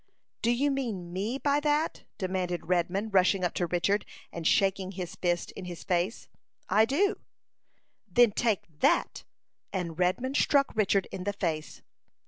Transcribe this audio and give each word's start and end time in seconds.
"Do 0.41 0.49
you 0.49 0.71
mean 0.71 1.13
me 1.13 1.37
by 1.37 1.59
that?" 1.59 2.05
demanded 2.17 2.65
Redman, 2.65 3.11
rushing 3.11 3.43
up 3.43 3.53
to 3.53 3.67
Richard, 3.67 4.03
and 4.33 4.47
shaking 4.47 4.93
his 4.93 5.13
fist 5.13 5.51
in 5.51 5.65
his 5.65 5.83
face. 5.83 6.27
"I 6.67 6.85
do." 6.85 7.19
"Then 8.11 8.31
take 8.31 8.65
that;" 8.79 9.25
and 9.71 9.99
Redman 9.99 10.33
struck 10.33 10.75
Richard 10.75 11.05
in 11.11 11.25
the 11.25 11.33
face. 11.33 11.83